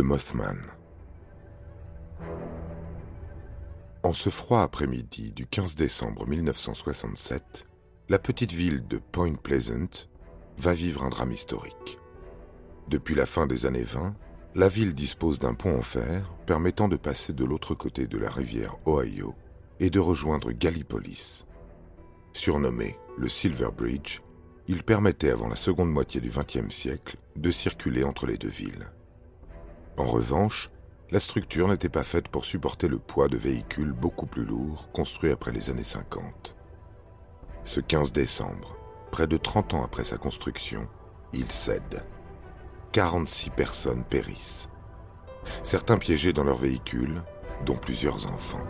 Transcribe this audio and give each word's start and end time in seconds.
Le 0.00 0.06
Mothman. 0.06 0.56
En 4.02 4.14
ce 4.14 4.30
froid 4.30 4.62
après-midi 4.62 5.30
du 5.32 5.46
15 5.46 5.74
décembre 5.74 6.26
1967, 6.26 7.66
la 8.08 8.18
petite 8.18 8.52
ville 8.52 8.88
de 8.88 8.96
Point 8.96 9.34
Pleasant 9.34 10.08
va 10.56 10.72
vivre 10.72 11.04
un 11.04 11.10
drame 11.10 11.32
historique. 11.32 11.98
Depuis 12.88 13.14
la 13.14 13.26
fin 13.26 13.46
des 13.46 13.66
années 13.66 13.82
20, 13.84 14.14
la 14.54 14.68
ville 14.68 14.94
dispose 14.94 15.38
d'un 15.38 15.52
pont 15.52 15.76
en 15.76 15.82
fer 15.82 16.32
permettant 16.46 16.88
de 16.88 16.96
passer 16.96 17.34
de 17.34 17.44
l'autre 17.44 17.74
côté 17.74 18.06
de 18.06 18.16
la 18.16 18.30
rivière 18.30 18.78
Ohio 18.86 19.34
et 19.80 19.90
de 19.90 20.00
rejoindre 20.00 20.52
Gallipolis. 20.52 21.44
Surnommé 22.32 22.96
le 23.18 23.28
Silver 23.28 23.68
Bridge, 23.76 24.20
il 24.66 24.82
permettait 24.82 25.28
avant 25.28 25.48
la 25.48 25.56
seconde 25.56 25.92
moitié 25.92 26.22
du 26.22 26.30
XXe 26.30 26.74
siècle 26.74 27.18
de 27.36 27.50
circuler 27.50 28.02
entre 28.02 28.24
les 28.24 28.38
deux 28.38 28.48
villes. 28.48 28.88
En 29.96 30.06
revanche, 30.06 30.70
la 31.10 31.20
structure 31.20 31.68
n'était 31.68 31.88
pas 31.88 32.04
faite 32.04 32.28
pour 32.28 32.44
supporter 32.44 32.88
le 32.88 32.98
poids 32.98 33.28
de 33.28 33.36
véhicules 33.36 33.92
beaucoup 33.92 34.26
plus 34.26 34.44
lourds 34.44 34.88
construits 34.92 35.32
après 35.32 35.52
les 35.52 35.68
années 35.70 35.82
50. 35.82 36.56
Ce 37.64 37.80
15 37.80 38.12
décembre, 38.12 38.76
près 39.10 39.26
de 39.26 39.36
30 39.36 39.74
ans 39.74 39.84
après 39.84 40.04
sa 40.04 40.16
construction, 40.16 40.88
il 41.32 41.50
cède. 41.50 42.04
46 42.92 43.50
personnes 43.50 44.04
périssent. 44.04 44.70
Certains 45.62 45.98
piégés 45.98 46.32
dans 46.32 46.44
leurs 46.44 46.58
véhicules, 46.58 47.22
dont 47.66 47.76
plusieurs 47.76 48.26
enfants. 48.26 48.64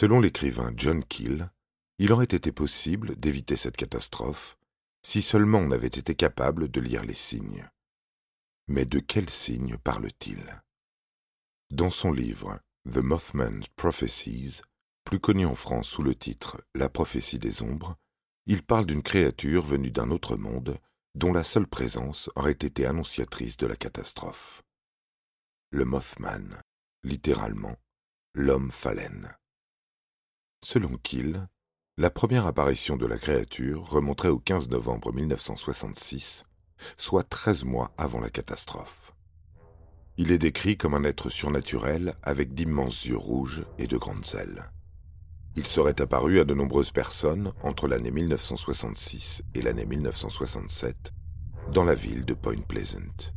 Selon 0.00 0.18
l'écrivain 0.20 0.72
John 0.78 1.04
Keel, 1.04 1.50
il 1.98 2.10
aurait 2.10 2.24
été 2.24 2.52
possible 2.52 3.16
d'éviter 3.16 3.54
cette 3.54 3.76
catastrophe 3.76 4.56
si 5.02 5.20
seulement 5.20 5.58
on 5.58 5.72
avait 5.72 5.88
été 5.88 6.14
capable 6.14 6.70
de 6.70 6.80
lire 6.80 7.04
les 7.04 7.14
signes. 7.14 7.68
Mais 8.66 8.86
de 8.86 8.98
quels 8.98 9.28
signes 9.28 9.76
parle-t-il? 9.76 10.62
Dans 11.70 11.90
son 11.90 12.12
livre 12.12 12.60
The 12.90 12.96
Mothman's 12.96 13.68
Prophecies, 13.76 14.62
plus 15.04 15.20
connu 15.20 15.44
en 15.44 15.54
France 15.54 15.88
sous 15.88 16.02
le 16.02 16.14
titre 16.14 16.62
La 16.74 16.88
prophétie 16.88 17.38
des 17.38 17.60
ombres, 17.60 17.94
il 18.46 18.62
parle 18.62 18.86
d'une 18.86 19.02
créature 19.02 19.66
venue 19.66 19.90
d'un 19.90 20.10
autre 20.10 20.38
monde 20.38 20.78
dont 21.14 21.34
la 21.34 21.42
seule 21.42 21.66
présence 21.66 22.30
aurait 22.36 22.52
été 22.52 22.86
annonciatrice 22.86 23.58
de 23.58 23.66
la 23.66 23.76
catastrophe. 23.76 24.62
Le 25.70 25.84
Mothman, 25.84 26.62
littéralement, 27.04 27.76
l'homme 28.32 28.70
phalène. 28.72 29.36
Selon 30.62 30.98
Kiel, 31.02 31.48
la 31.96 32.10
première 32.10 32.46
apparition 32.46 32.96
de 32.96 33.06
la 33.06 33.16
créature 33.16 33.82
remonterait 33.88 34.28
au 34.28 34.38
15 34.38 34.68
novembre 34.68 35.10
1966, 35.10 36.44
soit 36.98 37.24
13 37.24 37.64
mois 37.64 37.92
avant 37.96 38.20
la 38.20 38.28
catastrophe. 38.28 39.14
Il 40.18 40.30
est 40.30 40.38
décrit 40.38 40.76
comme 40.76 40.94
un 40.94 41.04
être 41.04 41.30
surnaturel 41.30 42.14
avec 42.22 42.52
d'immenses 42.52 43.06
yeux 43.06 43.16
rouges 43.16 43.64
et 43.78 43.86
de 43.86 43.96
grandes 43.96 44.34
ailes. 44.38 44.70
Il 45.56 45.66
serait 45.66 46.00
apparu 46.00 46.40
à 46.40 46.44
de 46.44 46.54
nombreuses 46.54 46.92
personnes 46.92 47.52
entre 47.62 47.88
l'année 47.88 48.10
1966 48.10 49.42
et 49.54 49.62
l'année 49.62 49.86
1967 49.86 51.12
dans 51.72 51.84
la 51.84 51.94
ville 51.94 52.26
de 52.26 52.34
Point 52.34 52.60
Pleasant. 52.68 53.32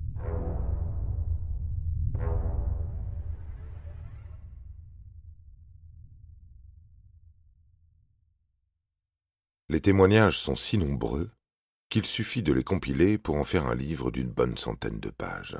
Les 9.73 9.81
témoignages 9.81 10.37
sont 10.37 10.55
si 10.55 10.77
nombreux 10.77 11.31
qu'il 11.89 12.05
suffit 12.05 12.43
de 12.43 12.53
les 12.53 12.63
compiler 12.63 13.17
pour 13.17 13.37
en 13.37 13.43
faire 13.43 13.65
un 13.65 13.73
livre 13.73 14.11
d'une 14.11 14.29
bonne 14.29 14.55
centaine 14.55 14.99
de 14.99 15.09
pages. 15.09 15.57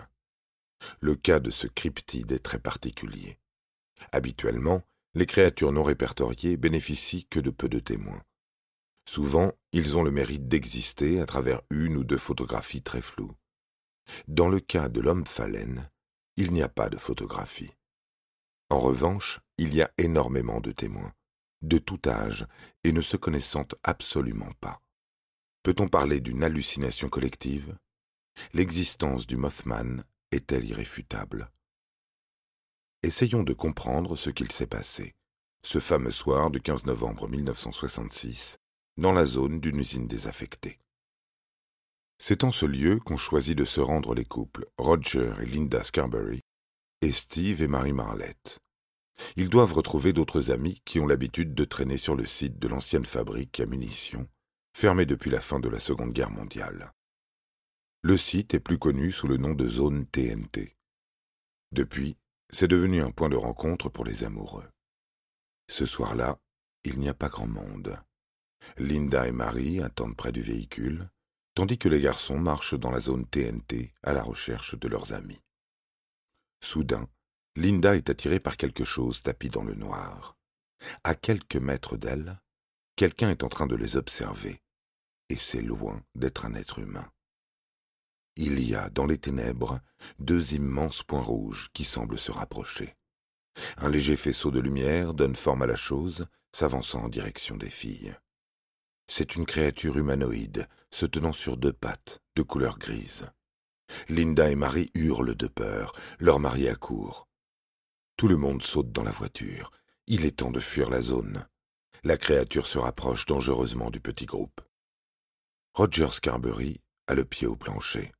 Le 0.99 1.15
cas 1.15 1.39
de 1.39 1.49
ce 1.49 1.65
cryptide 1.65 2.31
est 2.31 2.43
très 2.43 2.59
particulier. 2.59 3.39
Habituellement, 4.11 4.83
les 5.15 5.25
créatures 5.25 5.71
non 5.71 5.81
répertoriées 5.81 6.57
bénéficient 6.57 7.25
que 7.25 7.39
de 7.39 7.49
peu 7.49 7.67
de 7.67 7.79
témoins. 7.79 8.21
Souvent, 9.09 9.51
ils 9.71 9.97
ont 9.97 10.03
le 10.03 10.11
mérite 10.11 10.47
d'exister 10.47 11.19
à 11.19 11.25
travers 11.25 11.63
une 11.71 11.97
ou 11.97 12.03
deux 12.03 12.19
photographies 12.19 12.83
très 12.83 13.01
floues. 13.01 13.33
Dans 14.27 14.47
le 14.47 14.59
cas 14.59 14.89
de 14.89 15.01
l'homme 15.01 15.25
phalène, 15.25 15.89
il 16.37 16.53
n'y 16.53 16.61
a 16.61 16.69
pas 16.69 16.89
de 16.89 16.97
photographie. 16.97 17.71
En 18.69 18.79
revanche, 18.79 19.39
il 19.57 19.73
y 19.73 19.81
a 19.81 19.89
énormément 19.97 20.61
de 20.61 20.71
témoins 20.71 21.13
de 21.63 21.77
tout 21.77 21.99
âge 22.07 22.45
et 22.83 22.91
ne 22.91 23.01
se 23.01 23.17
connaissant 23.17 23.67
absolument 23.83 24.51
pas. 24.59 24.81
Peut-on 25.63 25.87
parler 25.87 26.19
d'une 26.19 26.43
hallucination 26.43 27.09
collective? 27.09 27.75
L'existence 28.53 29.25
du 29.25 29.37
Mothman 29.37 30.03
est-elle 30.31 30.65
irréfutable? 30.65 31.49
Essayons 33.01 33.43
de 33.43 33.53
comprendre 33.53 34.15
ce 34.15 34.29
qu'il 34.29 34.51
s'est 34.51 34.67
passé, 34.67 35.13
ce 35.65 35.79
fameux 35.79 36.11
soir 36.11 36.51
du 36.51 36.61
15 36.61 36.85
novembre 36.85 37.27
1966, 37.27 38.57
dans 38.97 39.13
la 39.13 39.25
zone 39.25 39.59
d'une 39.59 39.79
usine 39.79 40.07
désaffectée. 40.07 40.79
C'est 42.17 42.43
en 42.43 42.51
ce 42.51 42.65
lieu 42.65 42.99
qu'ont 42.99 43.17
choisi 43.17 43.55
de 43.55 43.65
se 43.65 43.81
rendre 43.81 44.13
les 44.13 44.25
couples 44.25 44.65
Roger 44.77 45.33
et 45.41 45.45
Linda 45.45 45.83
Scarberry 45.83 46.41
et 47.01 47.11
Steve 47.11 47.61
et 47.61 47.67
Marie 47.67 47.93
Marlette. 47.93 48.59
Ils 49.35 49.49
doivent 49.49 49.73
retrouver 49.73 50.13
d'autres 50.13 50.51
amis 50.51 50.81
qui 50.85 50.99
ont 50.99 51.07
l'habitude 51.07 51.53
de 51.53 51.65
traîner 51.65 51.97
sur 51.97 52.15
le 52.15 52.25
site 52.25 52.59
de 52.59 52.67
l'ancienne 52.67 53.05
fabrique 53.05 53.59
à 53.59 53.65
munitions, 53.65 54.27
fermée 54.73 55.05
depuis 55.05 55.29
la 55.29 55.39
fin 55.39 55.59
de 55.59 55.69
la 55.69 55.79
Seconde 55.79 56.13
Guerre 56.13 56.31
mondiale. 56.31 56.93
Le 58.01 58.17
site 58.17 58.53
est 58.53 58.59
plus 58.59 58.77
connu 58.77 59.11
sous 59.11 59.27
le 59.27 59.37
nom 59.37 59.53
de 59.53 59.69
zone 59.69 60.05
TNT. 60.07 60.75
Depuis, 61.71 62.17
c'est 62.49 62.67
devenu 62.67 63.01
un 63.01 63.11
point 63.11 63.29
de 63.29 63.35
rencontre 63.35 63.89
pour 63.89 64.05
les 64.05 64.23
amoureux. 64.23 64.67
Ce 65.69 65.85
soir-là, 65.85 66.37
il 66.83 66.99
n'y 66.99 67.09
a 67.09 67.13
pas 67.13 67.29
grand 67.29 67.47
monde. 67.47 67.97
Linda 68.77 69.27
et 69.27 69.31
Marie 69.31 69.81
attendent 69.81 70.15
près 70.15 70.31
du 70.31 70.41
véhicule, 70.41 71.09
tandis 71.55 71.77
que 71.77 71.89
les 71.89 72.01
garçons 72.01 72.37
marchent 72.37 72.77
dans 72.77 72.91
la 72.91 72.99
zone 72.99 73.25
TNT 73.25 73.93
à 74.03 74.13
la 74.13 74.23
recherche 74.23 74.77
de 74.77 74.87
leurs 74.87 75.13
amis. 75.13 75.39
Soudain, 76.61 77.07
Linda 77.55 77.95
est 77.95 78.09
attirée 78.09 78.39
par 78.39 78.57
quelque 78.57 78.83
chose 78.83 79.21
tapi 79.21 79.49
dans 79.49 79.63
le 79.63 79.75
noir. 79.75 80.37
À 81.03 81.15
quelques 81.15 81.55
mètres 81.55 81.97
d'elle, 81.97 82.41
quelqu'un 82.95 83.29
est 83.29 83.43
en 83.43 83.49
train 83.49 83.67
de 83.67 83.75
les 83.75 83.95
observer, 83.95 84.61
et 85.29 85.37
c'est 85.37 85.61
loin 85.61 86.03
d'être 86.15 86.45
un 86.45 86.55
être 86.55 86.79
humain. 86.79 87.09
Il 88.35 88.59
y 88.67 88.73
a, 88.73 88.89
dans 88.89 89.05
les 89.05 89.19
ténèbres, 89.19 89.79
deux 90.17 90.55
immenses 90.55 91.03
points 91.03 91.21
rouges 91.21 91.69
qui 91.73 91.83
semblent 91.83 92.17
se 92.17 92.31
rapprocher. 92.31 92.95
Un 93.77 93.89
léger 93.89 94.17
faisceau 94.17 94.49
de 94.49 94.59
lumière 94.59 95.13
donne 95.13 95.35
forme 95.35 95.61
à 95.61 95.67
la 95.67 95.75
chose, 95.75 96.25
s'avançant 96.51 97.03
en 97.03 97.09
direction 97.09 97.55
des 97.55 97.69
filles. 97.69 98.15
C'est 99.07 99.35
une 99.35 99.45
créature 99.45 99.97
humanoïde, 99.97 100.67
se 100.89 101.05
tenant 101.05 101.33
sur 101.33 101.57
deux 101.57 101.73
pattes, 101.73 102.19
de 102.35 102.41
couleur 102.41 102.79
grise. 102.79 103.29
Linda 104.09 104.49
et 104.49 104.55
Marie 104.55 104.89
hurlent 104.95 105.35
de 105.35 105.47
peur, 105.47 105.93
leur 106.19 106.39
mari 106.39 106.67
accourt. 106.67 107.27
Tout 108.17 108.27
le 108.27 108.37
monde 108.37 108.61
saute 108.61 108.91
dans 108.91 109.03
la 109.03 109.11
voiture. 109.11 109.71
Il 110.07 110.25
est 110.25 110.37
temps 110.37 110.51
de 110.51 110.59
fuir 110.59 110.89
la 110.89 111.01
zone. 111.01 111.47
La 112.03 112.17
créature 112.17 112.67
se 112.67 112.77
rapproche 112.77 113.25
dangereusement 113.25 113.89
du 113.89 113.99
petit 113.99 114.25
groupe. 114.25 114.61
Roger 115.73 116.09
Scarberry 116.11 116.81
a 117.07 117.15
le 117.15 117.25
pied 117.25 117.47
au 117.47 117.55
plancher. 117.55 118.11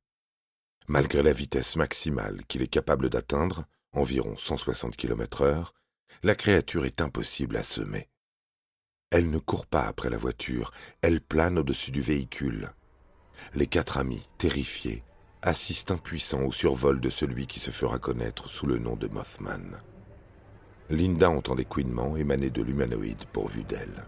Malgré 0.88 1.22
la 1.22 1.32
vitesse 1.32 1.76
maximale 1.76 2.44
qu'il 2.46 2.62
est 2.62 2.68
capable 2.68 3.08
d'atteindre, 3.08 3.64
environ 3.92 4.36
160 4.36 4.96
km 4.96 5.42
heure, 5.42 5.74
la 6.22 6.34
créature 6.34 6.84
est 6.84 7.00
impossible 7.00 7.56
à 7.56 7.62
semer. 7.62 8.08
Elle 9.10 9.30
ne 9.30 9.38
court 9.38 9.66
pas 9.66 9.82
après 9.82 10.10
la 10.10 10.18
voiture, 10.18 10.72
elle 11.00 11.20
plane 11.20 11.58
au-dessus 11.58 11.92
du 11.92 12.00
véhicule. 12.00 12.72
Les 13.54 13.66
quatre 13.66 13.98
amis, 13.98 14.28
terrifiés, 14.38 15.04
assistent 15.46 15.90
impuissants 15.90 16.42
au 16.42 16.52
survol 16.52 17.00
de 17.00 17.10
celui 17.10 17.46
qui 17.46 17.60
se 17.60 17.70
fera 17.70 17.98
connaître 17.98 18.48
sous 18.48 18.66
le 18.66 18.78
nom 18.78 18.96
de 18.96 19.08
Mothman. 19.08 19.78
Linda 20.88 21.28
entend 21.28 21.54
des 21.54 21.66
couinements 21.66 22.16
émaner 22.16 22.48
de 22.48 22.62
l'humanoïde 22.62 23.26
pourvu 23.26 23.62
d'elle. 23.62 24.04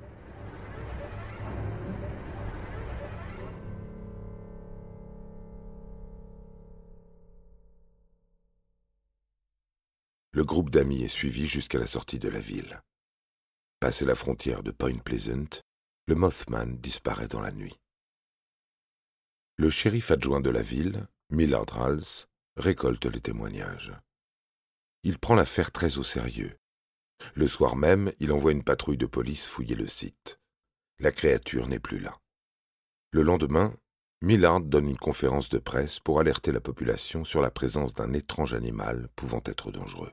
Le 10.32 10.44
groupe 10.44 10.70
d'amis 10.70 11.02
est 11.02 11.08
suivi 11.08 11.46
jusqu'à 11.46 11.78
la 11.78 11.86
sortie 11.86 12.18
de 12.18 12.30
la 12.30 12.40
ville. 12.40 12.80
Passé 13.78 14.06
la 14.06 14.14
frontière 14.14 14.62
de 14.62 14.70
Point 14.70 14.98
Pleasant, 14.98 15.60
le 16.06 16.14
Mothman 16.14 16.78
disparaît 16.78 17.28
dans 17.28 17.40
la 17.40 17.52
nuit. 17.52 17.78
Le 19.58 19.68
shérif 19.68 20.10
adjoint 20.10 20.40
de 20.40 20.50
la 20.50 20.62
ville, 20.62 21.06
Millard 21.30 21.66
Hals, 21.76 22.28
récolte 22.56 23.06
les 23.06 23.20
témoignages. 23.20 23.92
Il 25.02 25.18
prend 25.18 25.34
l'affaire 25.34 25.72
très 25.72 25.98
au 25.98 26.04
sérieux. 26.04 26.56
Le 27.34 27.48
soir 27.48 27.74
même, 27.74 28.12
il 28.20 28.30
envoie 28.30 28.52
une 28.52 28.62
patrouille 28.62 28.96
de 28.96 29.06
police 29.06 29.44
fouiller 29.44 29.74
le 29.74 29.88
site. 29.88 30.38
La 31.00 31.10
créature 31.10 31.66
n'est 31.66 31.80
plus 31.80 31.98
là. 31.98 32.16
Le 33.10 33.22
lendemain, 33.22 33.74
Millard 34.22 34.60
donne 34.60 34.88
une 34.88 34.98
conférence 34.98 35.48
de 35.48 35.58
presse 35.58 35.98
pour 35.98 36.20
alerter 36.20 36.52
la 36.52 36.60
population 36.60 37.24
sur 37.24 37.40
la 37.40 37.50
présence 37.50 37.92
d'un 37.92 38.12
étrange 38.12 38.54
animal 38.54 39.08
pouvant 39.16 39.42
être 39.46 39.72
dangereux. 39.72 40.12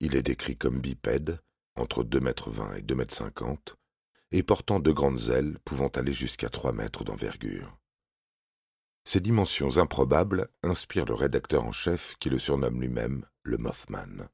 Il 0.00 0.16
est 0.16 0.22
décrit 0.22 0.56
comme 0.56 0.80
bipède, 0.80 1.38
entre 1.76 2.02
deux 2.02 2.20
mètres 2.20 2.50
vingt 2.50 2.74
et 2.76 2.82
deux 2.82 2.94
mètres 2.94 3.14
cinquante, 3.14 3.76
et 4.30 4.42
portant 4.42 4.80
de 4.80 4.90
grandes 4.90 5.28
ailes 5.28 5.58
pouvant 5.66 5.88
aller 5.88 6.14
jusqu'à 6.14 6.48
trois 6.48 6.72
mètres 6.72 7.04
d'envergure. 7.04 7.78
Ces 9.04 9.20
dimensions 9.20 9.76
improbables 9.76 10.48
inspirent 10.62 11.04
le 11.04 11.14
rédacteur 11.14 11.64
en 11.64 11.72
chef 11.72 12.16
qui 12.18 12.30
le 12.30 12.38
surnomme 12.38 12.80
lui-même 12.80 13.26
le 13.42 13.58
Mothman. 13.58 14.28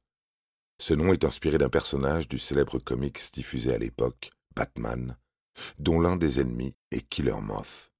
Ce 0.79 0.93
nom 0.93 1.13
est 1.13 1.25
inspiré 1.25 1.57
d'un 1.57 1.69
personnage 1.69 2.27
du 2.27 2.39
célèbre 2.39 2.79
comics 2.79 3.19
diffusé 3.33 3.73
à 3.73 3.77
l'époque, 3.77 4.31
Batman, 4.55 5.17
dont 5.77 5.99
l'un 5.99 6.15
des 6.15 6.39
ennemis 6.39 6.75
est 6.89 7.07
Killer 7.07 7.39
Moth. 7.41 7.91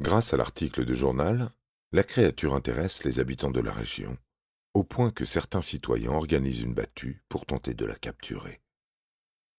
Grâce 0.00 0.34
à 0.34 0.36
l'article 0.36 0.84
de 0.84 0.94
journal, 0.94 1.50
la 1.92 2.02
créature 2.02 2.54
intéresse 2.54 3.04
les 3.04 3.20
habitants 3.20 3.52
de 3.52 3.60
la 3.60 3.72
région, 3.72 4.18
au 4.74 4.82
point 4.82 5.10
que 5.10 5.24
certains 5.24 5.62
citoyens 5.62 6.12
organisent 6.12 6.60
une 6.60 6.74
battue 6.74 7.22
pour 7.28 7.46
tenter 7.46 7.74
de 7.74 7.86
la 7.86 7.94
capturer. 7.94 8.60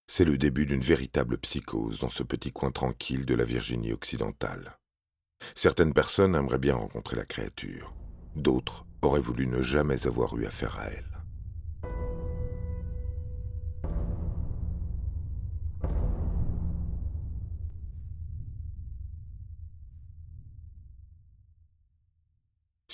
C'est 0.07 0.25
le 0.25 0.38
début 0.38 0.65
d'une 0.65 0.81
véritable 0.81 1.38
psychose 1.38 2.00
dans 2.00 2.09
ce 2.09 2.21
petit 2.21 2.51
coin 2.51 2.71
tranquille 2.71 3.25
de 3.25 3.33
la 3.33 3.45
Virginie 3.45 3.94
occidentale. 3.94 4.77
Certaines 5.56 5.94
personnes 5.94 6.36
aimeraient 6.36 6.58
bien 6.58 6.76
rencontrer 6.76 7.16
la 7.16 7.26
créature, 7.26 7.94
d'autres 8.36 8.86
auraient 9.02 9.20
voulu 9.20 9.48
ne 9.48 9.62
jamais 9.62 10.08
avoir 10.08 10.36
eu 10.38 10.46
affaire 10.46 10.78
à 10.80 10.86
elle. 10.88 11.16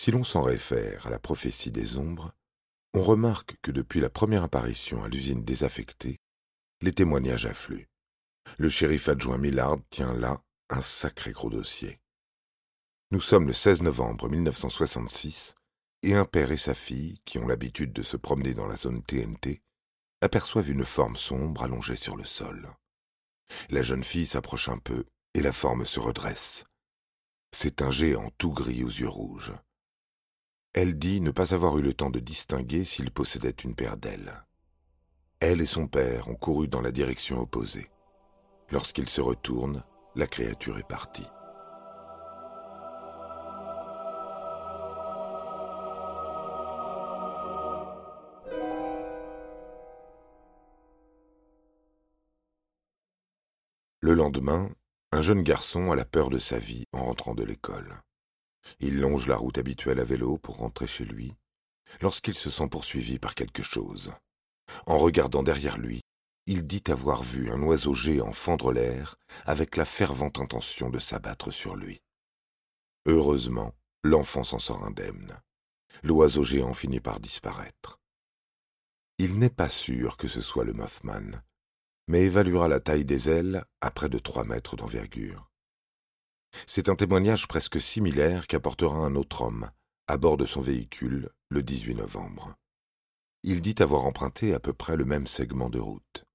Si 0.01 0.09
l'on 0.09 0.23
s'en 0.23 0.41
réfère 0.41 1.05
à 1.05 1.11
la 1.11 1.19
prophétie 1.19 1.69
des 1.69 1.95
ombres, 1.95 2.33
on 2.95 3.03
remarque 3.03 3.57
que 3.61 3.69
depuis 3.69 3.99
la 3.99 4.09
première 4.09 4.43
apparition 4.43 5.03
à 5.03 5.07
l'usine 5.07 5.43
désaffectée, 5.43 6.17
les 6.81 6.91
témoignages 6.91 7.45
affluent. 7.45 7.87
Le 8.57 8.67
shérif 8.67 9.09
adjoint 9.09 9.37
Millard 9.37 9.77
tient 9.91 10.13
là 10.17 10.41
un 10.71 10.81
sacré 10.81 11.31
gros 11.33 11.51
dossier. 11.51 12.00
Nous 13.13 13.19
sommes 13.19 13.47
le 13.47 13.51
16 13.51 13.81
novembre 13.81 14.29
1966 14.29 15.53
et 16.01 16.15
un 16.15 16.23
père 16.23 16.53
et 16.53 16.57
sa 16.57 16.73
fille, 16.73 17.19
qui 17.25 17.39
ont 17.39 17.47
l'habitude 17.47 17.91
de 17.91 18.03
se 18.03 18.15
promener 18.15 18.53
dans 18.53 18.67
la 18.67 18.77
zone 18.77 19.03
TNT, 19.03 19.61
aperçoivent 20.21 20.69
une 20.69 20.85
forme 20.85 21.17
sombre 21.17 21.63
allongée 21.63 21.97
sur 21.97 22.15
le 22.15 22.23
sol. 22.23 22.73
La 23.69 23.81
jeune 23.81 24.05
fille 24.05 24.25
s'approche 24.25 24.69
un 24.69 24.77
peu 24.77 25.03
et 25.33 25.41
la 25.41 25.51
forme 25.51 25.85
se 25.85 25.99
redresse. 25.99 26.63
C'est 27.51 27.81
un 27.81 27.91
géant 27.91 28.31
tout 28.37 28.53
gris 28.53 28.85
aux 28.85 28.87
yeux 28.87 29.09
rouges. 29.09 29.53
Elle 30.71 30.97
dit 30.97 31.19
ne 31.19 31.31
pas 31.31 31.53
avoir 31.53 31.77
eu 31.79 31.81
le 31.81 31.93
temps 31.93 32.11
de 32.11 32.19
distinguer 32.19 32.85
s'il 32.85 33.11
possédait 33.11 33.49
une 33.49 33.75
paire 33.75 33.97
d'ailes. 33.97 34.45
Elle 35.41 35.59
et 35.59 35.65
son 35.65 35.87
père 35.87 36.29
ont 36.29 36.35
couru 36.35 36.69
dans 36.69 36.79
la 36.79 36.93
direction 36.93 37.41
opposée. 37.41 37.91
Lorsqu'ils 38.71 39.09
se 39.09 39.19
retournent, 39.19 39.83
la 40.15 40.27
créature 40.27 40.77
est 40.77 40.87
partie. 40.87 41.27
Le 54.03 54.15
lendemain, 54.15 54.71
un 55.11 55.21
jeune 55.21 55.43
garçon 55.43 55.91
a 55.91 55.95
la 55.95 56.05
peur 56.05 56.31
de 56.31 56.39
sa 56.39 56.57
vie 56.57 56.85
en 56.91 57.05
rentrant 57.05 57.35
de 57.35 57.43
l'école. 57.43 58.01
Il 58.79 58.99
longe 58.99 59.27
la 59.27 59.35
route 59.35 59.59
habituelle 59.59 59.99
à 59.99 60.03
vélo 60.03 60.39
pour 60.39 60.57
rentrer 60.57 60.87
chez 60.87 61.05
lui, 61.05 61.35
lorsqu'il 62.01 62.33
se 62.33 62.49
sent 62.49 62.67
poursuivi 62.67 63.19
par 63.19 63.35
quelque 63.35 63.61
chose. 63.61 64.11
En 64.87 64.97
regardant 64.97 65.43
derrière 65.43 65.77
lui, 65.77 66.01
il 66.47 66.65
dit 66.65 66.81
avoir 66.87 67.21
vu 67.21 67.51
un 67.51 67.61
oiseau 67.61 67.93
géant 67.93 68.31
fendre 68.31 68.73
l'air 68.73 69.17
avec 69.45 69.77
la 69.77 69.85
fervente 69.85 70.39
intention 70.39 70.89
de 70.89 70.97
s'abattre 70.97 71.51
sur 71.51 71.75
lui. 71.75 72.01
Heureusement, 73.05 73.75
l'enfant 74.03 74.43
s'en 74.43 74.57
sort 74.57 74.83
indemne. 74.83 75.39
L'oiseau 76.01 76.43
géant 76.43 76.73
finit 76.73 77.01
par 77.01 77.19
disparaître. 77.19 77.99
Il 79.19 79.37
n'est 79.37 79.51
pas 79.51 79.69
sûr 79.69 80.17
que 80.17 80.27
ce 80.27 80.41
soit 80.41 80.63
le 80.63 80.73
Mothman, 80.73 81.43
mais 82.11 82.25
évaluera 82.25 82.67
la 82.67 82.81
taille 82.81 83.05
des 83.05 83.29
ailes 83.29 83.63
à 83.79 83.89
près 83.89 84.09
de 84.09 84.19
trois 84.19 84.43
mètres 84.43 84.75
d'envergure. 84.75 85.49
C'est 86.67 86.89
un 86.89 86.95
témoignage 86.95 87.47
presque 87.47 87.79
similaire 87.79 88.47
qu'apportera 88.47 88.97
un 88.97 89.15
autre 89.15 89.43
homme, 89.43 89.71
à 90.07 90.17
bord 90.17 90.35
de 90.35 90.45
son 90.45 90.59
véhicule, 90.59 91.29
le 91.47 91.63
18 91.63 91.95
novembre. 91.95 92.53
Il 93.43 93.61
dit 93.61 93.75
avoir 93.79 94.05
emprunté 94.05 94.53
à 94.53 94.59
peu 94.59 94.73
près 94.73 94.97
le 94.97 95.05
même 95.05 95.25
segment 95.25 95.69
de 95.69 95.79
route. 95.79 96.25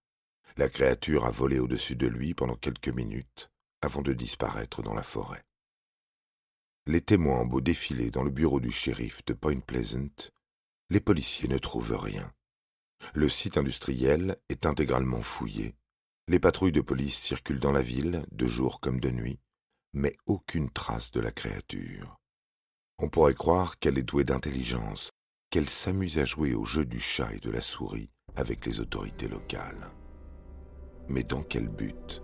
La 0.56 0.70
créature 0.70 1.26
a 1.26 1.30
volé 1.30 1.58
au-dessus 1.58 1.94
de 1.94 2.06
lui 2.06 2.32
pendant 2.32 2.56
quelques 2.56 2.88
minutes, 2.88 3.50
avant 3.82 4.00
de 4.00 4.14
disparaître 4.14 4.82
dans 4.82 4.94
la 4.94 5.02
forêt. 5.02 5.44
Les 6.86 7.02
témoins 7.02 7.40
ont 7.40 7.46
beau 7.46 7.60
défiler 7.60 8.10
dans 8.10 8.22
le 8.22 8.30
bureau 8.30 8.60
du 8.60 8.72
shérif 8.72 9.22
de 9.26 9.34
Point 9.34 9.60
Pleasant, 9.60 10.30
les 10.88 11.00
policiers 11.00 11.48
ne 11.48 11.58
trouvent 11.58 11.98
rien. 11.98 12.32
Le 13.14 13.28
site 13.28 13.56
industriel 13.56 14.36
est 14.48 14.66
intégralement 14.66 15.22
fouillé. 15.22 15.74
Les 16.28 16.40
patrouilles 16.40 16.72
de 16.72 16.80
police 16.80 17.18
circulent 17.18 17.60
dans 17.60 17.72
la 17.72 17.82
ville, 17.82 18.24
de 18.32 18.46
jour 18.46 18.80
comme 18.80 19.00
de 19.00 19.10
nuit, 19.10 19.38
mais 19.92 20.14
aucune 20.26 20.70
trace 20.70 21.10
de 21.12 21.20
la 21.20 21.30
créature. 21.30 22.16
On 22.98 23.08
pourrait 23.08 23.34
croire 23.34 23.78
qu'elle 23.78 23.98
est 23.98 24.02
douée 24.02 24.24
d'intelligence, 24.24 25.12
qu'elle 25.50 25.68
s'amuse 25.68 26.18
à 26.18 26.24
jouer 26.24 26.54
au 26.54 26.64
jeu 26.64 26.84
du 26.84 26.98
chat 26.98 27.32
et 27.32 27.38
de 27.38 27.50
la 27.50 27.60
souris 27.60 28.10
avec 28.34 28.66
les 28.66 28.80
autorités 28.80 29.28
locales. 29.28 29.90
Mais 31.08 31.22
dans 31.22 31.42
quel 31.42 31.68
but? 31.68 32.22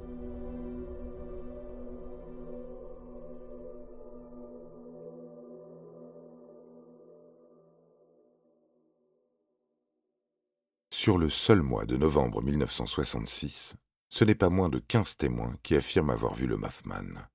Sur 11.03 11.19
le 11.19 11.31
seul 11.31 11.63
mois 11.63 11.85
de 11.85 11.97
novembre 11.97 12.41
1966, 12.43 13.75
ce 14.09 14.25
n'est 14.25 14.37
pas 14.37 14.51
moins 14.51 14.69
de 14.69 14.79
quinze 14.79 15.17
témoins 15.17 15.57
qui 15.65 15.75
affirment 15.75 16.11
avoir 16.11 16.37
vu 16.37 16.47
le 16.47 16.57
Mothman. 16.57 17.27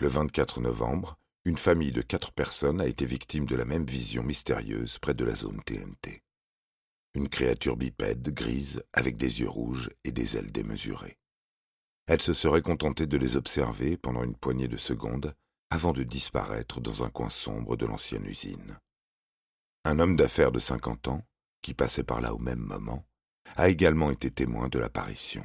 Le 0.00 0.08
24 0.08 0.60
novembre, 0.60 1.16
une 1.46 1.56
famille 1.56 1.92
de 1.92 2.02
quatre 2.02 2.30
personnes 2.30 2.78
a 2.78 2.86
été 2.86 3.06
victime 3.06 3.46
de 3.46 3.56
la 3.56 3.64
même 3.64 3.86
vision 3.86 4.22
mystérieuse 4.22 4.98
près 4.98 5.14
de 5.14 5.24
la 5.24 5.34
zone 5.34 5.62
TNT. 5.64 6.20
Une 7.14 7.30
créature 7.30 7.78
bipède, 7.78 8.34
grise, 8.34 8.82
avec 8.92 9.16
des 9.16 9.40
yeux 9.40 9.48
rouges 9.48 9.88
et 10.04 10.12
des 10.12 10.36
ailes 10.36 10.52
démesurées. 10.52 11.16
Elle 12.06 12.20
se 12.20 12.34
serait 12.34 12.60
contentée 12.60 13.06
de 13.06 13.16
les 13.16 13.34
observer 13.34 13.96
pendant 13.96 14.24
une 14.24 14.36
poignée 14.36 14.68
de 14.68 14.76
secondes 14.76 15.34
avant 15.70 15.94
de 15.94 16.02
disparaître 16.02 16.82
dans 16.82 17.02
un 17.02 17.08
coin 17.08 17.30
sombre 17.30 17.78
de 17.78 17.86
l'ancienne 17.86 18.26
usine. 18.26 18.78
Un 19.86 20.00
homme 20.00 20.16
d'affaires 20.16 20.52
de 20.52 20.58
cinquante 20.58 21.08
ans, 21.08 21.24
qui 21.62 21.74
passait 21.74 22.04
par 22.04 22.20
là 22.20 22.34
au 22.34 22.38
même 22.38 22.60
moment, 22.60 23.04
a 23.56 23.68
également 23.68 24.10
été 24.10 24.30
témoin 24.30 24.68
de 24.68 24.78
l'apparition. 24.78 25.44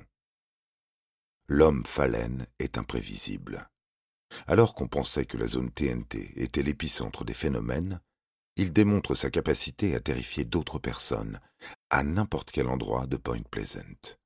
L'homme 1.47 1.85
phalène 1.85 2.47
est 2.59 2.77
imprévisible. 2.77 3.69
Alors 4.47 4.73
qu'on 4.73 4.87
pensait 4.87 5.25
que 5.25 5.37
la 5.37 5.47
zone 5.47 5.71
TNT 5.71 6.33
était 6.35 6.63
l'épicentre 6.63 7.23
des 7.23 7.33
phénomènes, 7.33 8.01
il 8.57 8.71
démontre 8.71 9.15
sa 9.15 9.29
capacité 9.29 9.95
à 9.95 9.99
terrifier 9.99 10.45
d'autres 10.45 10.79
personnes, 10.79 11.39
à 11.89 12.03
n'importe 12.03 12.51
quel 12.51 12.67
endroit 12.67 13.05
de 13.05 13.17
Point 13.17 13.43
Pleasant. 13.43 14.17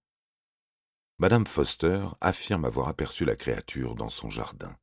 Madame 1.18 1.48
Foster 1.48 2.08
affirme 2.22 2.66
avoir 2.66 2.88
aperçu 2.88 3.26
la 3.26 3.36
créature 3.36 3.96
dans 3.96 4.10
son 4.10 4.30
jardin. 4.30 4.78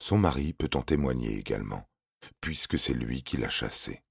Son 0.00 0.18
mari 0.18 0.52
peut 0.52 0.70
en 0.74 0.82
témoigner 0.82 1.38
également, 1.38 1.88
puisque 2.40 2.78
c'est 2.78 2.92
lui 2.92 3.22
qui 3.22 3.36
l'a 3.36 3.48
chassée. 3.48 4.02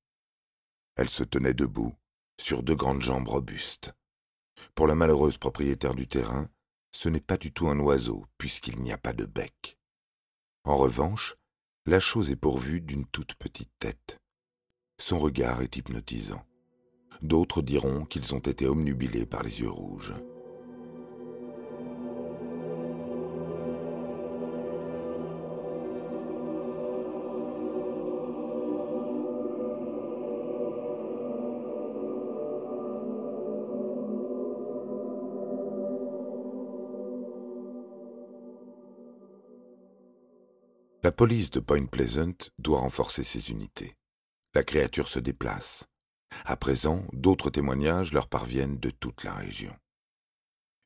Elle 0.95 1.09
se 1.09 1.23
tenait 1.23 1.53
debout, 1.53 1.93
sur 2.39 2.63
deux 2.63 2.75
grandes 2.75 3.01
jambes 3.01 3.27
robustes. 3.27 3.93
Pour 4.75 4.87
la 4.87 4.95
malheureuse 4.95 5.37
propriétaire 5.37 5.95
du 5.95 6.07
terrain, 6.07 6.49
ce 6.91 7.09
n'est 7.09 7.19
pas 7.19 7.37
du 7.37 7.51
tout 7.51 7.67
un 7.67 7.79
oiseau, 7.79 8.25
puisqu'il 8.37 8.79
n'y 8.79 8.91
a 8.91 8.97
pas 8.97 9.13
de 9.13 9.25
bec. 9.25 9.77
En 10.63 10.77
revanche, 10.77 11.35
la 11.85 11.99
chose 11.99 12.29
est 12.31 12.35
pourvue 12.35 12.79
d'une 12.79 13.05
toute 13.07 13.35
petite 13.35 13.71
tête. 13.79 14.19
Son 14.99 15.19
regard 15.19 15.61
est 15.61 15.75
hypnotisant. 15.75 16.45
D'autres 17.21 17.61
diront 17.61 18.05
qu'ils 18.05 18.33
ont 18.33 18.39
été 18.39 18.67
omnubilés 18.67 19.25
par 19.25 19.43
les 19.43 19.59
yeux 19.59 19.69
rouges. 19.69 20.13
Police 41.23 41.51
de 41.51 41.61
Point 41.61 41.85
Pleasant 41.85 42.51
doit 42.59 42.81
renforcer 42.81 43.23
ses 43.23 43.49
unités. 43.49 43.95
La 44.53 44.65
créature 44.65 45.07
se 45.07 45.19
déplace. 45.19 45.85
À 46.43 46.57
présent, 46.57 47.05
d'autres 47.13 47.49
témoignages 47.49 48.11
leur 48.11 48.27
parviennent 48.27 48.77
de 48.77 48.89
toute 48.89 49.23
la 49.23 49.31
région. 49.31 49.73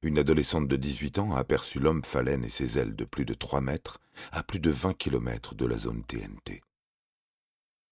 Une 0.04 0.20
adolescente 0.20 0.68
de 0.68 0.76
18 0.76 1.18
ans 1.18 1.36
a 1.36 1.40
aperçu 1.40 1.80
l'homme 1.80 2.04
phalène 2.04 2.44
et 2.44 2.50
ses 2.50 2.78
ailes 2.78 2.96
de 2.96 3.04
plus 3.04 3.26
de 3.26 3.34
3 3.34 3.62
mètres 3.62 3.98
à 4.32 4.44
plus 4.44 4.60
de 4.60 4.70
20 4.70 4.94
kilomètres 4.94 5.56
de 5.56 5.66
la 5.66 5.80
zone 5.80 6.04
TNT. 6.04 6.62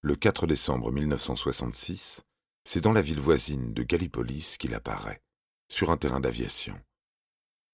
Le 0.03 0.15
4 0.15 0.45
décembre 0.45 0.91
1966, 0.91 2.21
c'est 2.63 2.81
dans 2.81 2.93
la 2.93 3.01
ville 3.01 3.21
voisine 3.21 3.73
de 3.73 3.81
Gallipolis 3.81 4.57
qu'il 4.59 4.75
apparaît, 4.75 5.23
sur 5.67 5.89
un 5.89 5.97
terrain 5.97 6.19
d'aviation. 6.19 6.79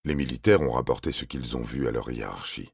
Les 0.05 0.15
militaires 0.15 0.61
ont 0.61 0.71
rapporté 0.71 1.11
ce 1.11 1.25
qu'ils 1.25 1.57
ont 1.57 1.61
vu 1.61 1.89
à 1.89 1.91
leur 1.91 2.09
hiérarchie. 2.09 2.71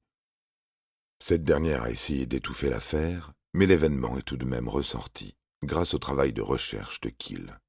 Cette 1.20 1.44
dernière 1.44 1.84
a 1.84 1.90
essayé 1.90 2.26
d'étouffer 2.26 2.70
l'affaire, 2.70 3.34
mais 3.54 3.66
l'événement 3.66 4.18
est 4.18 4.24
tout 4.24 4.38
de 4.38 4.46
même 4.46 4.70
ressorti 4.70 5.36
grâce 5.64 5.94
au 5.94 5.98
travail 5.98 6.34
de 6.34 6.42
recherche 6.42 7.02
de 7.02 7.10
Kiel. 7.10 7.60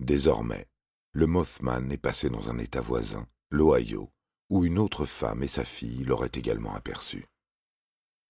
Désormais, 0.00 0.66
le 1.12 1.26
Mothman 1.26 1.90
est 1.90 1.98
passé 1.98 2.28
dans 2.28 2.50
un 2.50 2.58
état 2.58 2.80
voisin, 2.80 3.26
l'Ohio, 3.50 4.12
où 4.50 4.64
une 4.64 4.78
autre 4.78 5.06
femme 5.06 5.42
et 5.42 5.48
sa 5.48 5.64
fille 5.64 6.04
l'auraient 6.04 6.30
également 6.34 6.74
aperçu. 6.74 7.26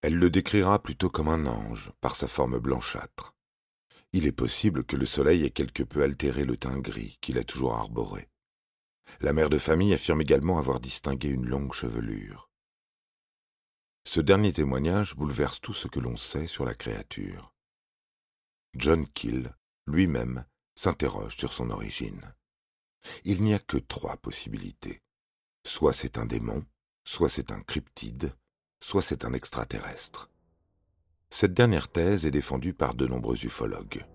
Elle 0.01 0.17
le 0.17 0.31
décrira 0.31 0.81
plutôt 0.81 1.11
comme 1.11 1.29
un 1.29 1.47
ange, 1.47 1.91
par 2.01 2.15
sa 2.15 2.29
forme 2.29 2.59
blanchâtre. 2.59 3.35
Il 4.13 4.27
est 4.27 4.33
possible 4.33 4.85
que 4.85 4.97
le 4.97 5.07
soleil 5.07 5.45
ait 5.45 5.51
quelque 5.51 5.83
peu 5.83 6.03
altéré 6.03 6.45
le 6.45 6.57
teint 6.57 6.79
gris 6.79 7.19
qu'il 7.21 7.39
a 7.39 7.45
toujours 7.45 7.75
arboré. 7.75 8.29
La 9.21 9.33
mère 9.33 9.51
de 9.51 9.59
famille 9.59 9.93
affirme 9.93 10.21
également 10.21 10.59
avoir 10.59 10.81
distingué 10.81 11.29
une 11.29 11.47
longue 11.47 11.75
chevelure. 11.75 12.48
Ce 14.05 14.21
dernier 14.21 14.53
témoignage 14.53 15.15
bouleverse 15.17 15.61
tout 15.61 15.75
ce 15.75 15.89
que 15.89 16.01
l'on 16.01 16.17
sait 16.17 16.47
sur 16.47 16.65
la 16.65 16.75
créature. 16.75 17.53
John 18.75 19.07
Kill, 19.09 19.55
lui-même, 19.87 20.45
s'interroge 20.75 21.37
sur 21.37 21.53
son 21.53 21.71
origine. 21.71 22.35
Il 23.25 23.43
n'y 23.43 23.55
a 23.55 23.59
que 23.59 23.79
trois 23.79 24.17
possibilités. 24.17 25.03
Soit 25.67 25.93
c'est 25.93 26.19
un 26.19 26.27
démon, 26.27 26.65
soit 27.05 27.29
c'est 27.29 27.53
un 27.53 27.61
cryptide, 27.61 28.35
soit 28.81 29.03
c'est 29.03 29.25
un 29.25 29.33
extraterrestre. 29.33 30.31
Cette 31.31 31.55
dernière 31.55 31.89
thèse 31.89 32.25
est 32.25 32.31
défendue 32.31 32.75
par 32.75 32.95
de 32.95 33.07
nombreux 33.07 33.45
ufologues. 33.45 34.07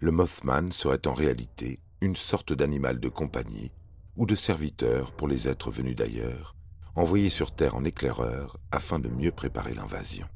Le 0.00 0.10
Mothman 0.10 0.72
serait 0.72 1.06
en 1.06 1.14
réalité 1.14 1.80
une 2.00 2.16
sorte 2.16 2.52
d'animal 2.52 2.98
de 2.98 3.08
compagnie 3.08 3.70
ou 4.16 4.26
de 4.26 4.34
serviteur 4.34 5.12
pour 5.12 5.28
les 5.28 5.48
êtres 5.48 5.70
venus 5.70 5.96
d'ailleurs, 5.96 6.56
envoyé 7.00 7.30
sur 7.30 7.50
Terre 7.50 7.76
en 7.76 7.84
éclaireur 7.84 8.58
afin 8.70 8.98
de 8.98 9.08
mieux 9.08 9.32
préparer 9.32 9.72
l'invasion. 9.72 10.28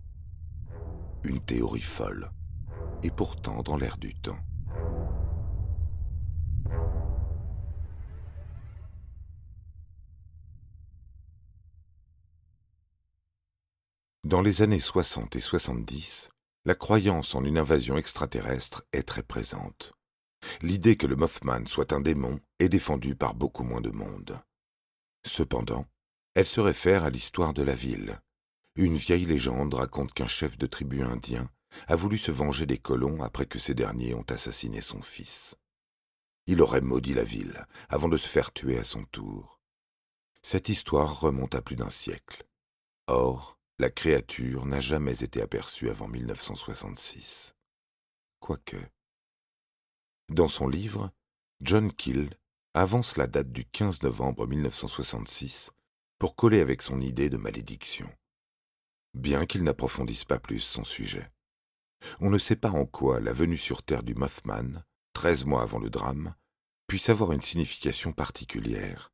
Une 1.23 1.41
théorie 1.41 1.83
folle, 1.83 2.31
et 3.03 3.11
pourtant 3.11 3.63
dans 3.63 3.77
l'air 3.77 3.99
du 3.99 4.15
temps. 4.15 4.39
Dans 14.25 14.41
les 14.41 14.63
années 14.63 14.81
60 14.81 15.37
et 15.37 15.41
70, 15.41 16.31
la 16.65 16.75
croyance 16.75 17.35
en 17.35 17.45
une 17.45 17.59
invasion 17.59 17.99
extraterrestre 17.99 18.85
est 18.95 19.03
très 19.03 19.23
présente. 19.23 19.93
L'idée 20.63 20.97
que 20.97 21.07
le 21.07 21.17
Mothman 21.17 21.67
soit 21.67 21.93
un 21.93 22.01
démon 22.01 22.41
est 22.59 22.71
défendue 22.71 23.17
par 23.17 23.35
beaucoup 23.35 23.65
moins 23.65 23.83
de 23.83 23.91
monde. 23.91 24.41
Cependant, 25.27 25.85
elle 26.35 26.47
se 26.47 26.61
réfère 26.61 27.05
à 27.05 27.11
l'histoire 27.11 27.55
de 27.55 27.63
la 27.63 27.75
ville. 27.75 28.21
Une 28.75 28.97
vieille 28.97 29.25
légende 29.25 29.75
raconte 29.75 30.13
qu'un 30.13 30.27
chef 30.27 30.59
de 30.59 30.67
tribu 30.67 31.03
indien 31.03 31.49
a 31.87 31.95
voulu 31.95 32.19
se 32.19 32.33
venger 32.33 32.67
des 32.67 32.79
colons 32.79 33.23
après 33.23 33.47
que 33.47 33.61
ces 33.61 33.75
derniers 33.75 34.15
ont 34.15 34.27
assassiné 34.29 34.81
son 34.81 35.01
fils. 35.01 35.57
Il 36.47 36.61
aurait 36.61 36.81
maudit 36.81 37.15
la 37.15 37.25
ville 37.25 37.67
avant 37.89 38.09
de 38.09 38.17
se 38.17 38.29
faire 38.29 38.53
tuer 38.53 38.79
à 38.79 38.85
son 38.85 39.05
tour. 39.05 39.61
Cette 40.43 40.69
histoire 40.69 41.21
remonte 41.21 41.55
à 41.55 41.63
plus 41.63 41.77
d'un 41.77 41.91
siècle. 41.91 42.45
Or, 43.07 43.59
la 43.79 43.91
créature 43.91 44.67
n'a 44.67 44.81
jamais 44.81 45.23
été 45.23 45.41
aperçue 45.41 45.89
avant 45.89 46.09
1966. 46.09 47.55
Quoique. 48.41 48.77
Dans 50.29 50.49
son 50.49 50.69
livre, 50.69 51.11
John 51.61 51.93
Kill 51.93 52.31
avance 52.75 53.17
la 53.17 53.27
date 53.27 53.53
du 53.53 53.65
15 53.65 54.03
novembre 54.03 54.47
1966 54.47 55.71
pour 56.19 56.37
coller 56.37 56.61
avec 56.61 56.83
son 56.83 57.01
idée 57.01 57.29
de 57.29 57.37
malédiction, 57.37 58.09
bien 59.15 59.47
qu'il 59.47 59.63
n'approfondisse 59.63 60.25
pas 60.25 60.39
plus 60.39 60.61
son 60.61 60.85
sujet. 60.85 61.31
On 62.21 62.31
ne 62.31 62.39
sait 62.39 62.57
pas 62.57 62.71
en 62.71 62.87
quoi 62.87 63.21
la 63.21 63.33
venue 63.33 63.57
sur 63.57 63.83
Terre 63.83 64.03
du 64.03 64.15
Mothman, 64.15 64.85
treize 65.13 65.45
mois 65.45 65.63
avant 65.63 65.79
le 65.79 65.91
drame, 65.91 66.35
puisse 66.87 67.09
avoir 67.09 67.33
une 67.33 67.41
signification 67.41 68.13
particulière, 68.13 69.13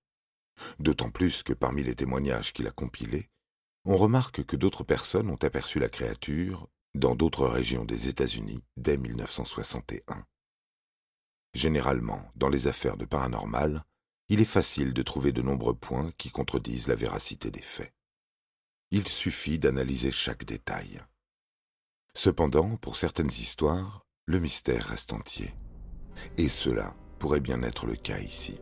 d'autant 0.78 1.11
plus 1.11 1.42
que 1.42 1.52
parmi 1.52 1.83
les 1.83 1.95
témoignages 1.95 2.52
qu'il 2.52 2.66
a 2.66 2.73
compilés, 2.73 3.28
on 3.85 3.97
remarque 3.97 4.45
que 4.45 4.57
d'autres 4.57 4.85
personnes 4.85 5.30
ont 5.30 5.37
aperçu 5.42 5.78
la 5.78 5.88
créature 5.88 6.69
dans 6.95 7.14
d'autres 7.14 7.47
régions 7.47 7.85
des 7.85 8.09
États-Unis 8.09 8.62
dès 8.76 8.97
1961. 8.97 10.26
Généralement, 11.54 12.30
dans 12.37 12.49
les 12.49 12.66
affaires 12.66 12.97
de 12.97 13.04
paranormal, 13.04 13.85
il 14.30 14.40
est 14.40 14.44
facile 14.44 14.92
de 14.92 15.02
trouver 15.02 15.32
de 15.32 15.42
nombreux 15.42 15.75
points 15.75 16.12
qui 16.16 16.30
contredisent 16.30 16.87
la 16.87 16.94
véracité 16.94 17.50
des 17.50 17.60
faits. 17.60 17.92
Il 18.92 19.08
suffit 19.08 19.58
d'analyser 19.58 20.12
chaque 20.12 20.44
détail. 20.44 21.02
Cependant, 22.14 22.76
pour 22.76 22.96
certaines 22.96 23.28
histoires, 23.28 24.06
le 24.26 24.38
mystère 24.38 24.84
reste 24.87 25.12
entier. 25.12 25.52
Et 26.38 26.49
cela 26.49 26.94
pourrait 27.18 27.40
bien 27.40 27.60
être 27.64 27.87
le 27.87 27.96
cas 27.96 28.20
ici. 28.20 28.60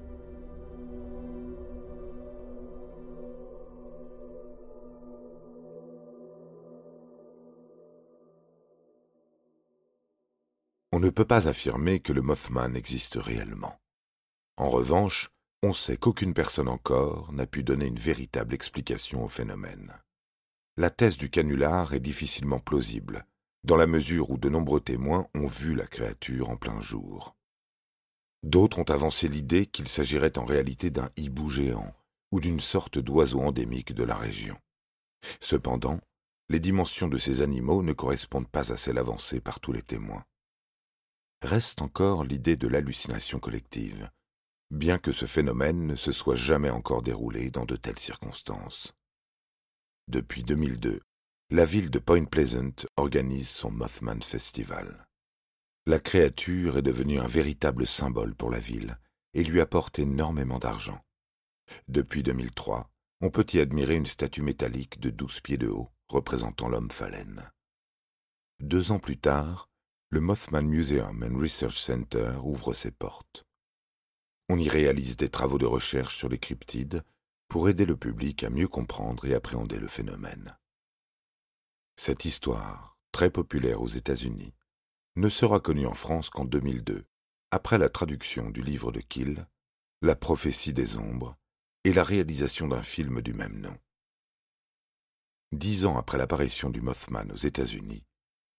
On 10.92 10.98
ne 10.98 11.10
peut 11.10 11.26
pas 11.26 11.46
affirmer 11.46 12.00
que 12.00 12.14
le 12.14 12.22
Mothman 12.22 12.74
existe 12.74 13.16
réellement. 13.16 13.78
En 14.56 14.70
revanche, 14.70 15.30
on 15.62 15.72
sait 15.72 15.96
qu'aucune 15.96 16.34
personne 16.34 16.68
encore 16.68 17.32
n'a 17.32 17.46
pu 17.46 17.62
donner 17.62 17.86
une 17.86 17.98
véritable 17.98 18.54
explication 18.54 19.24
au 19.24 19.28
phénomène. 19.28 19.92
La 20.76 20.90
thèse 20.90 21.16
du 21.16 21.30
canular 21.30 21.94
est 21.94 22.00
difficilement 22.00 22.60
plausible, 22.60 23.26
dans 23.64 23.76
la 23.76 23.88
mesure 23.88 24.30
où 24.30 24.38
de 24.38 24.48
nombreux 24.48 24.80
témoins 24.80 25.26
ont 25.34 25.48
vu 25.48 25.74
la 25.74 25.86
créature 25.86 26.48
en 26.48 26.56
plein 26.56 26.80
jour. 26.80 27.34
D'autres 28.44 28.78
ont 28.78 28.84
avancé 28.84 29.26
l'idée 29.26 29.66
qu'il 29.66 29.88
s'agirait 29.88 30.38
en 30.38 30.44
réalité 30.44 30.90
d'un 30.90 31.10
hibou 31.16 31.50
géant 31.50 31.92
ou 32.30 32.38
d'une 32.38 32.60
sorte 32.60 32.98
d'oiseau 32.98 33.40
endémique 33.40 33.92
de 33.94 34.04
la 34.04 34.14
région. 34.14 34.56
Cependant, 35.40 35.98
les 36.48 36.60
dimensions 36.60 37.08
de 37.08 37.18
ces 37.18 37.42
animaux 37.42 37.82
ne 37.82 37.92
correspondent 37.92 38.48
pas 38.48 38.72
à 38.72 38.76
celles 38.76 38.98
avancées 38.98 39.40
par 39.40 39.58
tous 39.58 39.72
les 39.72 39.82
témoins. 39.82 40.24
Reste 41.42 41.82
encore 41.82 42.22
l'idée 42.22 42.56
de 42.56 42.68
l'hallucination 42.68 43.40
collective, 43.40 44.10
bien 44.70 44.98
que 44.98 45.12
ce 45.12 45.26
phénomène 45.26 45.86
ne 45.86 45.96
se 45.96 46.12
soit 46.12 46.36
jamais 46.36 46.70
encore 46.70 47.02
déroulé 47.02 47.50
dans 47.50 47.64
de 47.64 47.76
telles 47.76 47.98
circonstances. 47.98 48.94
Depuis 50.08 50.42
2002, 50.42 51.00
la 51.50 51.64
ville 51.64 51.90
de 51.90 51.98
Point 51.98 52.24
Pleasant 52.24 52.86
organise 52.96 53.48
son 53.48 53.70
Mothman 53.70 54.22
Festival. 54.22 55.06
La 55.86 55.98
créature 55.98 56.76
est 56.76 56.82
devenue 56.82 57.18
un 57.18 57.26
véritable 57.26 57.86
symbole 57.86 58.34
pour 58.34 58.50
la 58.50 58.58
ville 58.58 58.98
et 59.32 59.42
lui 59.42 59.60
apporte 59.60 59.98
énormément 59.98 60.58
d'argent. 60.58 61.00
Depuis 61.88 62.22
2003, 62.22 62.90
on 63.20 63.30
peut 63.30 63.46
y 63.52 63.60
admirer 63.60 63.94
une 63.94 64.06
statue 64.06 64.42
métallique 64.42 65.00
de 65.00 65.10
douze 65.10 65.40
pieds 65.40 65.58
de 65.58 65.68
haut 65.68 65.90
représentant 66.08 66.68
l'homme 66.68 66.90
phalène. 66.90 67.50
Deux 68.60 68.92
ans 68.92 68.98
plus 68.98 69.18
tard, 69.18 69.68
le 70.10 70.20
Mothman 70.20 70.66
Museum 70.66 71.22
and 71.22 71.38
Research 71.38 71.78
Center 71.78 72.32
ouvre 72.42 72.74
ses 72.74 72.90
portes. 72.90 73.47
On 74.48 74.58
y 74.58 74.68
réalise 74.68 75.16
des 75.16 75.28
travaux 75.28 75.58
de 75.58 75.66
recherche 75.66 76.16
sur 76.16 76.28
les 76.28 76.38
cryptides 76.38 77.04
pour 77.48 77.68
aider 77.68 77.86
le 77.86 77.96
public 77.96 78.44
à 78.44 78.50
mieux 78.50 78.68
comprendre 78.68 79.24
et 79.26 79.34
appréhender 79.34 79.78
le 79.78 79.88
phénomène. 79.88 80.56
Cette 81.96 82.24
histoire, 82.24 82.96
très 83.12 83.30
populaire 83.30 83.82
aux 83.82 83.88
États-Unis, 83.88 84.54
ne 85.16 85.28
sera 85.28 85.60
connue 85.60 85.86
en 85.86 85.94
France 85.94 86.30
qu'en 86.30 86.44
2002, 86.44 87.04
après 87.50 87.78
la 87.78 87.88
traduction 87.88 88.50
du 88.50 88.62
livre 88.62 88.92
de 88.92 89.00
Kill, 89.00 89.46
La 90.00 90.14
prophétie 90.14 90.72
des 90.72 90.96
ombres, 90.96 91.36
et 91.84 91.92
la 91.92 92.04
réalisation 92.04 92.68
d'un 92.68 92.82
film 92.82 93.20
du 93.20 93.32
même 93.32 93.58
nom. 93.58 93.76
Dix 95.52 95.86
ans 95.86 95.98
après 95.98 96.18
l'apparition 96.18 96.70
du 96.70 96.80
Mothman 96.80 97.32
aux 97.32 97.36
États-Unis, 97.36 98.04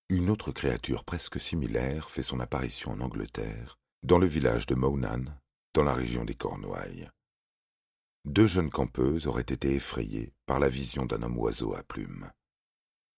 une 0.10 0.30
autre 0.30 0.52
créature 0.52 1.04
presque 1.04 1.40
similaire 1.40 2.10
fait 2.10 2.24
son 2.24 2.40
apparition 2.40 2.92
en 2.92 3.00
Angleterre, 3.00 3.78
dans 4.04 4.18
le 4.18 4.28
village 4.28 4.66
de 4.66 4.76
Mownan, 4.76 5.26
dans 5.74 5.84
la 5.84 5.94
région 5.94 6.26
des 6.26 6.36
Cornouailles. 6.36 7.10
Deux 8.26 8.48
jeunes 8.48 8.70
campeuses 8.70 9.28
auraient 9.28 9.42
été 9.42 9.74
effrayées 9.74 10.34
par 10.46 10.60
la 10.60 10.70
vision 10.70 11.06
d'un 11.06 11.24
homme 11.24 11.38
oiseau 11.38 11.74
à 11.74 11.84
plumes. 11.84 12.32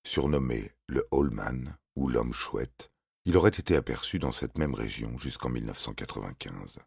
Surnommé 0.05 0.71
le 0.87 1.07
Allman 1.11 1.75
ou 1.95 2.07
l'homme 2.07 2.33
chouette, 2.33 2.91
il 3.25 3.37
aurait 3.37 3.49
été 3.49 3.75
aperçu 3.75 4.19
dans 4.19 4.31
cette 4.31 4.57
même 4.57 4.73
région 4.73 5.17
jusqu'en 5.17 5.49
1995. 5.49 6.79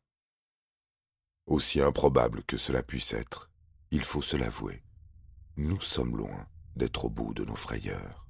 Aussi 1.47 1.80
improbable 1.80 2.42
que 2.44 2.56
cela 2.56 2.83
puisse 2.83 3.12
être, 3.12 3.50
il 3.90 4.02
faut 4.02 4.23
se 4.23 4.37
l'avouer, 4.37 4.83
nous 5.56 5.80
sommes 5.80 6.16
loin 6.16 6.49
d'être 6.75 7.04
au 7.04 7.11
bout 7.11 7.33
de 7.35 7.44
nos 7.44 7.54
frayeurs. 7.54 8.24